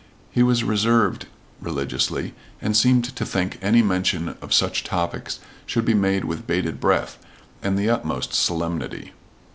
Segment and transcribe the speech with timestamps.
[0.31, 1.27] He was reserved
[1.61, 6.79] religiously, and seemed to think any mention of such topics should be made with bated
[6.79, 7.19] breath,
[7.61, 9.13] and the utmost solemnity.